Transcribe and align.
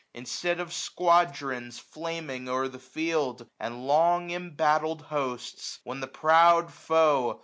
Instead 0.15 0.59
of 0.59 0.73
squadrons 0.73 1.77
flaming 1.77 2.49
o*er 2.49 2.67
the 2.67 2.79
field. 2.79 3.45
And 3.59 3.85
long 3.85 4.31
embattled 4.31 5.03
hosts; 5.13 5.77
when 5.83 5.99
the 5.99 6.07
proud 6.07 6.73
foe. 6.73 7.39